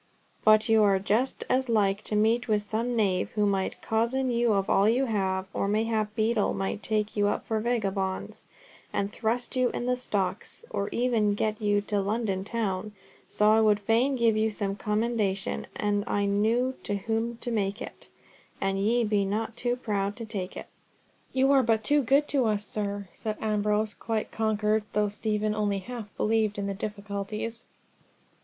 [0.43, 4.53] But you are just as like to meet with some knave who might cozen you
[4.53, 8.47] of all you have, or mayhap a beadle might take you up for vagabonds,
[8.91, 11.57] and thrust you in the stocks, or ever you get
[11.89, 12.93] to London town;
[13.27, 17.79] so I would fain give you some commendation, an I knew to whom to make
[17.79, 18.09] it,
[18.59, 20.65] and ye be not too proud to take it."
[21.31, 25.77] "You are but too good to us, sir," said Ambrose, quite conquered, though Stephen only
[25.77, 27.65] half believed in the difficulties.